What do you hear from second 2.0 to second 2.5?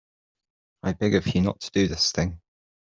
thing.